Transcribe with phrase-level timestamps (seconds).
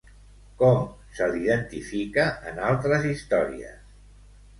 [0.59, 0.77] Com
[1.17, 3.77] se l'identifica en altres històries?